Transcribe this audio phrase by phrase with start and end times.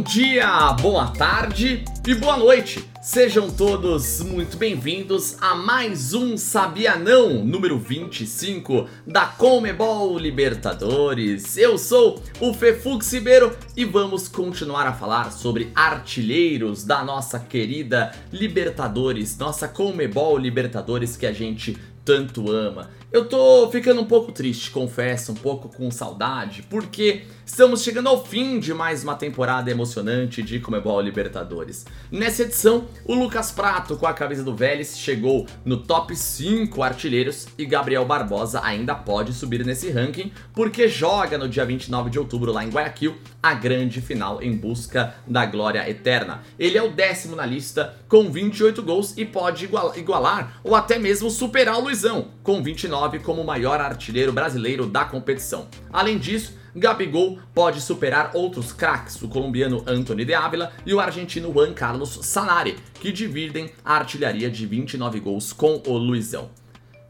[0.00, 2.82] dia, boa tarde e boa noite.
[3.02, 11.58] Sejam todos muito bem-vindos a mais um Sabia Não, número 25 da Comebol Libertadores.
[11.58, 18.12] Eu sou o Fefux Ribeiro e vamos continuar a falar sobre artilheiros da nossa querida
[18.32, 22.88] Libertadores, nossa Comebol Libertadores que a gente tanto ama.
[23.12, 28.26] Eu tô ficando um pouco triste, confesso, um pouco com saudade, porque estamos chegando ao
[28.26, 31.86] fim de mais uma temporada emocionante de Comebol Libertadores.
[32.10, 37.46] Nessa edição, o Lucas Prato, com a camisa do Vélez, chegou no top 5 artilheiros
[37.56, 42.50] e Gabriel Barbosa ainda pode subir nesse ranking, porque joga no dia 29 de outubro
[42.50, 46.42] lá em Guayaquil a grande final em busca da glória eterna.
[46.58, 51.30] Ele é o décimo na lista com 28 gols e pode igualar ou até mesmo
[51.30, 55.68] superar o Luizão com 29 como o maior artilheiro brasileiro da competição.
[55.92, 61.52] Além disso, Gabigol pode superar outros craques, o colombiano Anthony de Ávila e o argentino
[61.52, 66.50] Juan Carlos Sanari, que dividem a artilharia de 29 gols com o Luizão.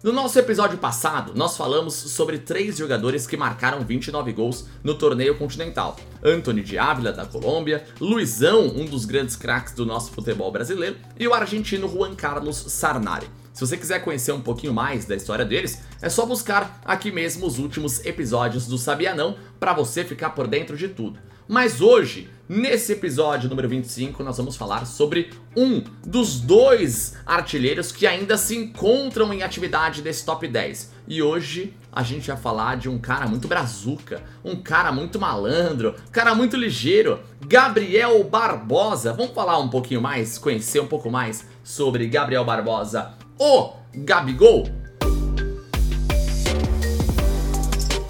[0.03, 5.37] No nosso episódio passado, nós falamos sobre três jogadores que marcaram 29 gols no torneio
[5.37, 10.97] continental: Anthony de Ávila, da Colômbia, Luizão, um dos grandes craques do nosso futebol brasileiro,
[11.19, 13.27] e o argentino Juan Carlos Sarnari.
[13.57, 17.47] Se você quiser conhecer um pouquinho mais da história deles, é só buscar aqui mesmo
[17.47, 21.19] os últimos episódios do Sabia Não para você ficar por dentro de tudo.
[21.49, 28.07] Mas hoje, nesse episódio número 25, nós vamos falar sobre um dos dois artilheiros que
[28.07, 30.93] ainda se encontram em atividade desse top 10.
[31.09, 35.95] E hoje a gente vai falar de um cara muito brazuca, um cara muito malandro,
[36.07, 39.15] um cara muito ligeiro, Gabriel Barbosa.
[39.15, 44.65] Vamos falar um pouquinho mais, conhecer um pouco mais sobre Gabriel Barbosa o Gabigol.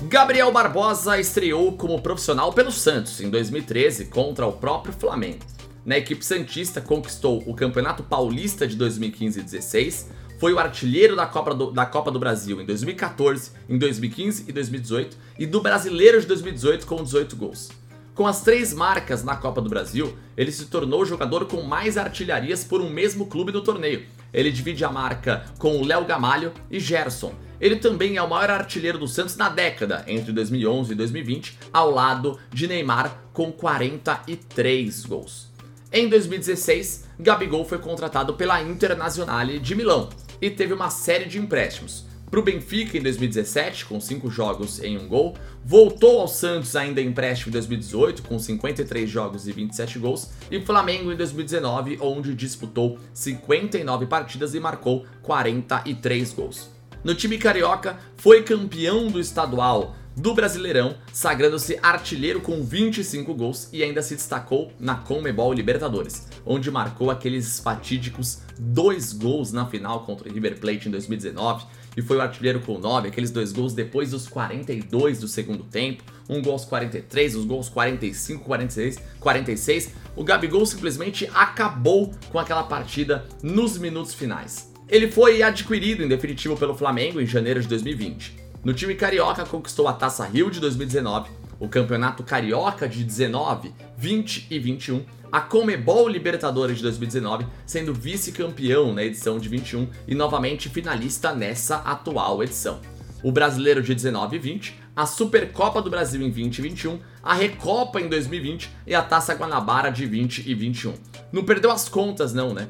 [0.03, 5.41] Gabriel Barbosa estreou como profissional pelo Santos em 2013 contra o próprio Flamengo.
[5.85, 11.27] Na equipe Santista conquistou o Campeonato Paulista de 2015 e 16, foi o artilheiro da
[11.27, 16.21] Copa, do, da Copa do Brasil em 2014, em 2015 e 2018 e do Brasileiro
[16.21, 17.71] de 2018 com 18 gols.
[18.15, 21.99] Com as três marcas na Copa do Brasil, ele se tornou o jogador com mais
[21.99, 26.53] artilharias por um mesmo clube no torneio, ele divide a marca com o Léo Gamalho
[26.71, 27.35] e Gerson.
[27.59, 31.91] Ele também é o maior artilheiro do Santos na década, entre 2011 e 2020, ao
[31.91, 35.49] lado de Neymar com 43 gols.
[35.91, 42.05] Em 2016, Gabigol foi contratado pela Internazionale de Milão e teve uma série de empréstimos
[42.31, 45.37] para o Benfica em 2017, com 5 jogos em um gol.
[45.65, 50.31] Voltou ao Santos ainda em empréstimo em 2018, com 53 jogos e 27 gols.
[50.51, 56.69] E Flamengo em 2019, onde disputou 59 partidas e marcou 43 gols.
[57.05, 63.83] No time carioca, foi campeão do estadual do Brasileirão, sagrando-se artilheiro com 25 gols e
[63.83, 70.29] ainda se destacou na Comebol Libertadores, onde marcou aqueles fatídicos dois gols na final contra
[70.29, 74.11] o River Plate em 2019 e foi o artilheiro com 9, aqueles dois gols depois
[74.11, 79.91] dos 42 do segundo tempo, um gol aos 43, os gols 45, 46, 46.
[80.15, 84.73] O Gabigol simplesmente acabou com aquela partida nos minutos finais.
[84.89, 88.37] Ele foi adquirido em definitivo pelo Flamengo em janeiro de 2020.
[88.65, 94.47] No time carioca conquistou a Taça Rio de 2019, o Campeonato Carioca de 19, 20
[94.51, 100.69] e 21 a Comebol Libertadores de 2019, sendo vice-campeão na edição de 21 e novamente
[100.69, 102.81] finalista nessa atual edição.
[103.23, 107.35] O Brasileiro de 19 e 20, a Supercopa do Brasil em 20 e 21, a
[107.35, 110.95] Recopa em 2020 e a Taça Guanabara de 20 e 21.
[111.33, 112.69] Não perdeu as contas não, né?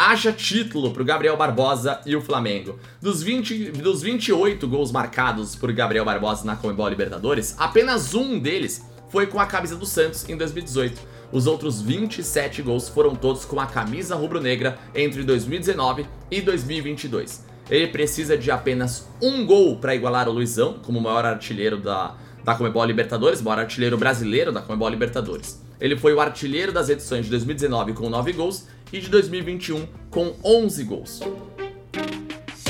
[0.00, 2.78] Haja título para o Gabriel Barbosa e o Flamengo.
[3.02, 8.88] Dos, 20, dos 28 gols marcados por Gabriel Barbosa na Comebol Libertadores, apenas um deles
[9.10, 13.60] foi com a camisa do Santos em 2018 os outros 27 gols foram todos com
[13.60, 17.44] a camisa rubro-negra entre 2019 e 2022.
[17.68, 22.54] Ele precisa de apenas um gol para igualar o Luizão como maior artilheiro da, da
[22.54, 25.60] Comebol Libertadores, maior artilheiro brasileiro da Comebol Libertadores.
[25.80, 30.34] Ele foi o artilheiro das edições de 2019 com 9 gols e de 2021 com
[30.44, 31.20] 11 gols.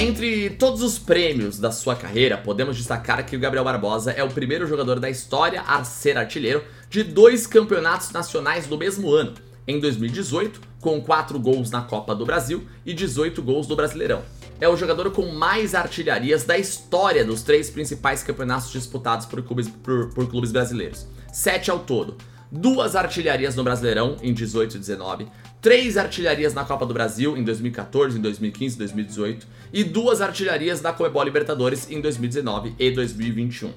[0.00, 4.28] Entre todos os prêmios da sua carreira, podemos destacar que o Gabriel Barbosa é o
[4.28, 9.34] primeiro jogador da história a ser artilheiro de dois campeonatos nacionais do mesmo ano,
[9.66, 14.22] em 2018, com 4 gols na Copa do Brasil e 18 gols do Brasileirão.
[14.60, 19.68] É o jogador com mais artilharias da história dos três principais campeonatos disputados por clubes,
[19.68, 21.06] por, por clubes brasileiros.
[21.32, 22.16] Sete ao todo
[22.50, 25.26] duas artilharias no Brasileirão em 18 e 19,
[25.60, 30.80] três artilharias na Copa do Brasil em 2014, em 2015 e 2018 e duas artilharias
[30.80, 33.72] na Comebol Libertadores em 2019 e 2021.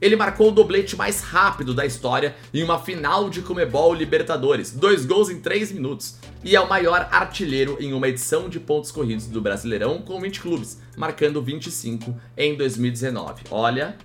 [0.00, 5.06] Ele marcou o doblete mais rápido da história em uma final de Comebol Libertadores, dois
[5.06, 9.26] gols em 3 minutos, e é o maior artilheiro em uma edição de pontos corridos
[9.26, 13.44] do Brasileirão com 20 clubes, marcando 25 em 2019.
[13.50, 13.96] Olha,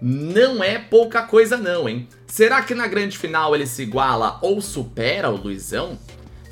[0.00, 2.08] não é pouca coisa não, hein?
[2.26, 5.98] Será que na grande final ele se iguala ou supera o Luizão?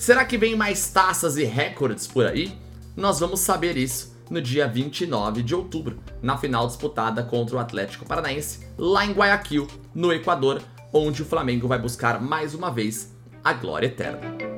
[0.04, 2.52] Será que vem mais taças e recordes por aí?
[2.94, 8.04] Nós vamos saber isso no dia 29 de outubro, na final disputada contra o Atlético
[8.04, 10.60] Paranaense, lá em Guayaquil, no Equador,
[10.92, 14.53] onde o Flamengo vai buscar mais uma vez a glória eterna.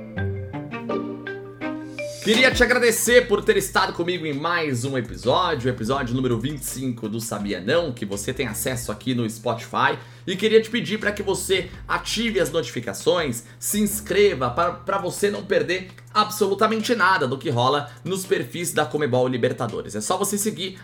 [2.26, 7.20] Queria te agradecer por ter estado comigo em mais um episódio, episódio número 25 do
[7.20, 9.96] Sabia Não, que você tem acesso aqui no Spotify.
[10.26, 15.44] E queria te pedir para que você ative as notificações, se inscreva para você não
[15.44, 19.94] perder absolutamente nada do que rola nos perfis da Comebol Libertadores.
[19.94, 20.81] É só você seguir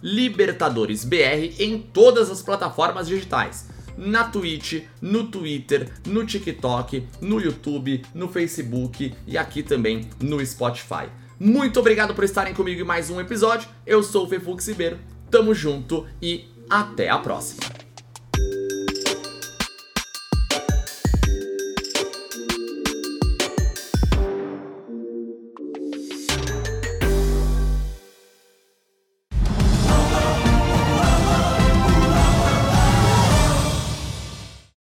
[0.00, 3.66] LibertadoresBR em todas as plataformas digitais
[3.98, 11.08] na Twitch, no Twitter, no TikTok, no YouTube, no Facebook e aqui também no Spotify.
[11.38, 13.68] Muito obrigado por estarem comigo em mais um episódio.
[13.84, 14.98] Eu sou o Fefux Ribeiro,
[15.30, 17.77] tamo junto e até a próxima.